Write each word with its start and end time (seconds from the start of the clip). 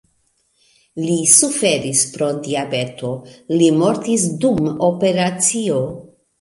Li 1.01 1.17
suferis 1.31 2.01
pro 2.15 2.31
diabeto, 2.49 3.13
li 3.61 3.71
mortis 3.85 4.27
dum 4.49 4.75
operacio. 4.93 5.81